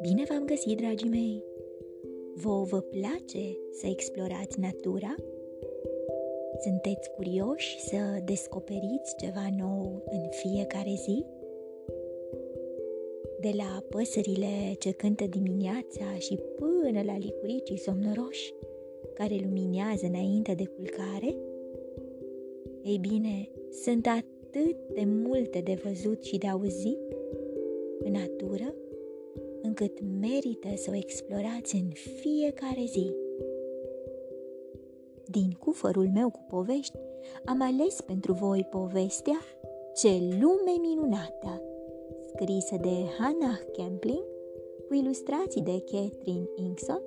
[0.00, 1.44] Bine v-am găsit, dragii mei!
[2.34, 5.14] Vă vă place să explorați natura?
[6.62, 11.24] Sunteți curioși să descoperiți ceva nou în fiecare zi?
[13.40, 18.54] De la păsările ce cântă dimineața și până la licuricii somnoroși
[19.14, 21.36] care luminează înainte de culcare?
[22.82, 24.33] Ei bine, sunt atât
[24.94, 26.98] de multe de văzut și de auzit
[27.98, 28.74] în natură,
[29.62, 33.14] încât merită să o explorați în fiecare zi.
[35.30, 36.98] Din cufărul meu cu povești,
[37.44, 39.38] am ales pentru voi povestea
[39.94, 40.08] Ce
[40.40, 41.62] lume minunată,
[42.26, 44.24] scrisă de Hannah Kempling,
[44.88, 47.02] cu ilustrații de Catherine Inkson,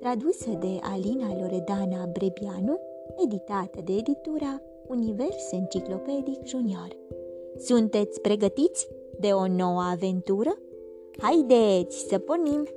[0.00, 2.78] tradusă de Alina Loredana Brebianu,
[3.24, 6.96] editată de editura Univers Enciclopedic Junior.
[7.58, 8.88] Sunteți pregătiți
[9.20, 10.58] de o nouă aventură?
[11.18, 12.68] Haideți să pornim!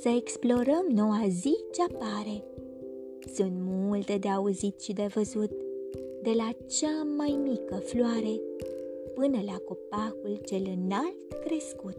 [0.00, 2.44] Să explorăm noua zi ce apare.
[3.34, 5.50] Sunt multe de auzit și de văzut,
[6.22, 8.40] de la cea mai mică floare
[9.14, 11.96] până la copacul cel înalt crescut.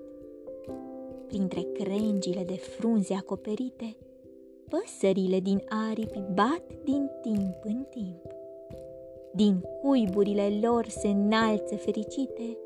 [1.28, 3.96] Printre crengile de frunze acoperite,
[4.70, 8.22] păsările din aripi bat din timp în timp.
[9.34, 12.58] Din cuiburile lor se înalță fericite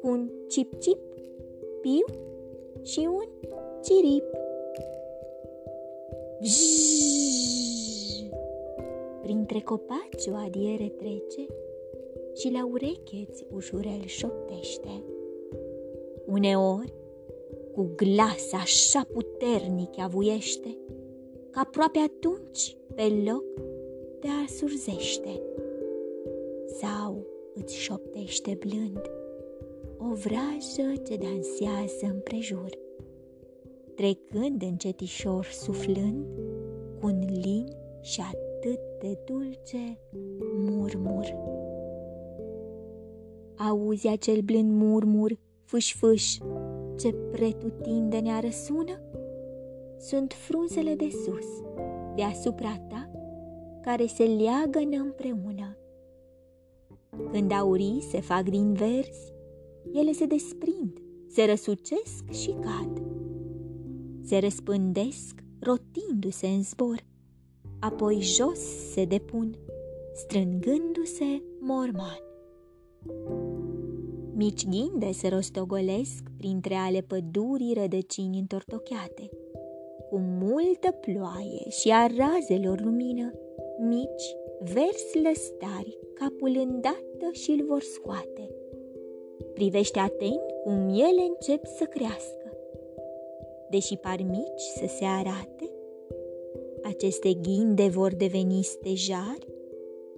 [0.00, 0.98] cu un cip-cip,
[1.80, 2.04] piu
[2.82, 3.28] și un
[3.82, 4.24] cirip.
[6.40, 7.02] Vzz!
[9.22, 11.46] Printre copaci o adiere trece
[12.34, 15.02] și la urecheți ușurel șoptește.
[16.26, 16.92] Uneori,
[17.74, 20.76] cu glas așa puternic avuiește,
[21.52, 23.44] că aproape atunci, pe loc,
[24.20, 25.40] te asurzește.
[26.80, 29.00] Sau îți șoptește blând
[29.98, 32.70] o vrajă ce dansează împrejur,
[33.94, 36.24] trecând încetișor suflând
[37.00, 37.68] cu un lin
[38.00, 39.98] și atât de dulce
[40.56, 41.24] murmur.
[43.56, 46.36] Auzi acel blând murmur, fâș-fâș,
[46.98, 49.00] ce pretutinde ne răsună?
[50.02, 51.46] Sunt frunzele de sus,
[52.14, 53.10] deasupra ta,
[53.82, 55.76] care se leagă împreună.
[57.30, 59.32] Când aurii se fac din verzi,
[59.92, 63.02] ele se desprind, se răsucesc și cad.
[64.22, 67.04] Se răspândesc, rotindu-se în zbor,
[67.80, 68.58] apoi jos
[68.92, 69.56] se depun,
[70.14, 72.20] strângându-se morman.
[74.34, 79.30] Mici ghinde se rostogolesc printre ale pădurii rădăcini întortocheate.
[80.12, 83.32] Cu multă ploaie și a razelor lumină,
[83.78, 88.54] mici, vers lăstari, capul îndată și-l vor scoate.
[89.54, 92.56] Privește atent cum ele încep să crească.
[93.70, 95.70] Deși par mici să se arate,
[96.82, 99.46] aceste ghinde vor deveni stejari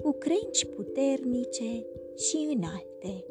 [0.03, 3.25] cu crengi puternice și înalte.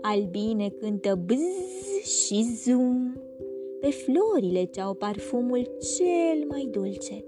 [0.00, 3.09] Albine cântă bzz și zum
[3.80, 7.24] pe florile ce au parfumul cel mai dulce.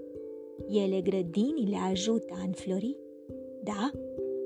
[0.67, 2.97] Ele grădinile ajută a înflori.
[3.63, 3.91] Da,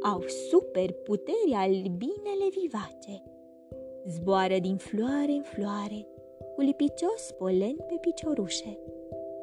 [0.02, 3.24] au super puteri albinele vivace.
[4.08, 6.08] Zboară din floare în floare,
[6.56, 8.80] cu lipicios polen pe piciorușe.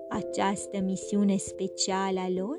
[0.08, 2.56] Această misiune specială a lor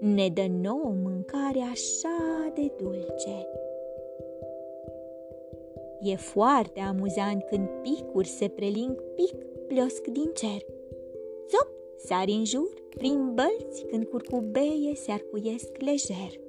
[0.00, 3.46] ne dă nouă mâncare așa de dulce.
[6.02, 9.34] E foarte amuzant când picuri se preling pic
[9.66, 10.62] pliosc din cer.
[11.50, 16.40] Zop, sari în jur, prin bălți când curcubeie se arcuiesc lejer.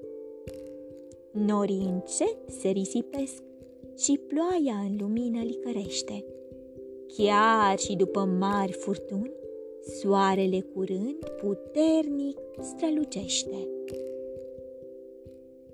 [1.32, 3.44] Norii încet se risipesc
[3.98, 6.26] și ploaia în lumină licărește.
[7.18, 9.34] Chiar și după mari furtuni,
[10.00, 13.68] soarele curând puternic strălucește.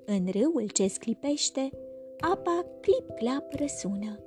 [0.04, 1.70] În râul ce sclipește,
[2.20, 4.18] apa clip-clap răsună.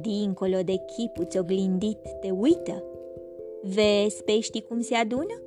[0.00, 2.84] Dincolo de chipuț oglindit te uită.
[3.62, 5.42] Vezi peștii cum se adună?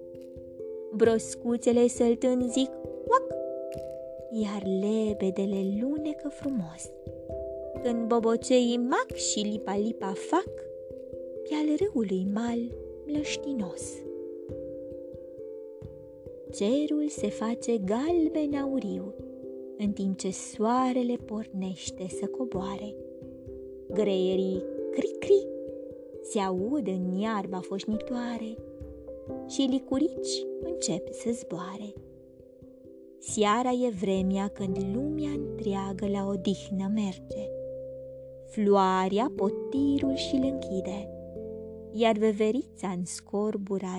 [0.94, 2.70] Broscuțele săltând zic
[3.08, 3.36] uac,
[4.32, 6.92] iar lebedele lunecă frumos.
[7.84, 10.50] Când boboceii mac și lipa-lipa fac,
[11.44, 12.60] pe al râului mal
[13.06, 13.94] mlăștinos.
[16.52, 19.14] Cerul se face galben auriu,
[19.78, 22.96] în timp ce soarele pornește să coboare.
[23.94, 25.48] Greierii cri-cri
[26.24, 28.56] se aud în iarba foșnitoare
[29.48, 31.94] și licurici încep să zboare.
[33.20, 37.50] Seara e vremea când lumea întreagă la odihnă merge.
[38.48, 41.10] Floarea potirul și-l închide,
[41.92, 43.98] iar veverița în scorbura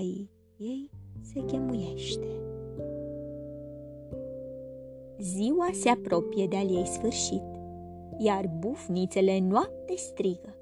[0.57, 0.91] ei
[1.23, 2.46] se chemuiește.
[5.21, 7.43] Ziua se apropie de-al ei sfârșit,
[8.19, 10.55] iar bufnițele noapte strigă.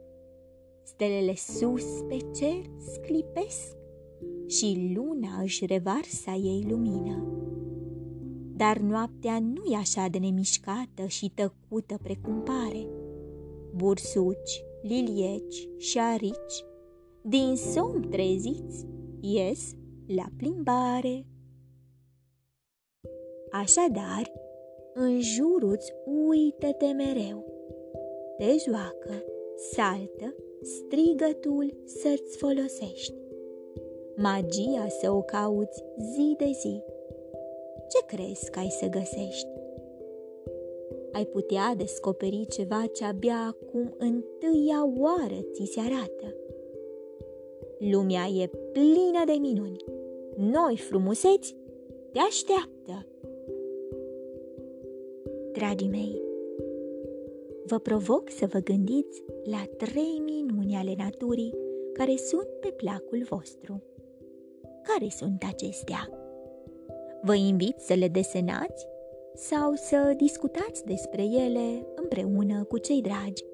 [0.83, 2.63] Stelele sus pe cer
[2.93, 3.77] sclipesc
[4.47, 7.25] și luna își revarsa ei lumină.
[8.57, 12.87] Dar noaptea nu e așa de nemișcată și tăcută precum pare.
[13.75, 16.65] Bursuci, lilieci și arici,
[17.23, 18.87] din somn treziți,
[19.21, 19.75] ies
[20.07, 21.27] la plimbare.
[23.51, 24.33] Așadar,
[24.95, 25.95] în jurul-ți
[26.29, 27.45] uită-te mereu.
[28.37, 29.25] Te joacă,
[29.73, 33.15] saltă, strigătul să-ți folosești.
[34.17, 36.83] Magia să o cauți zi de zi.
[37.89, 39.49] Ce crezi că ai să găsești?
[41.13, 46.37] Ai putea descoperi ceva ce abia acum întâia oară ți se arată.
[47.79, 49.77] Lumea e plină de minuni.
[50.37, 51.57] Noi frumuseți
[52.13, 53.07] te așteaptă.
[55.59, 56.23] Dragii mei,
[57.67, 61.55] vă provoc să vă gândiți la trei minuni ale naturii
[61.93, 63.83] care sunt pe placul vostru.
[64.83, 66.11] Care sunt acestea?
[67.23, 68.87] Vă invit să le desenați
[69.35, 73.45] sau să discutați despre ele împreună cu cei dragi.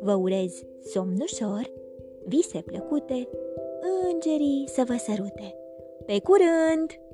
[0.00, 1.72] Vă urez somn ușor,
[2.24, 3.28] vise plăcute,
[4.12, 5.54] îngerii să vă sărute.
[6.06, 7.05] Pe curând!